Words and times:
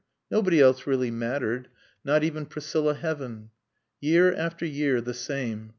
Nobody 0.31 0.59
else 0.59 0.87
really 0.87 1.11
mattered, 1.11 1.67
not 2.03 2.23
even 2.23 2.47
Priscilla 2.47 2.95
Heaven. 2.95 3.51
Year 3.99 4.33
after 4.33 4.65
year 4.65 4.99
the 4.99 5.13
same. 5.13 5.69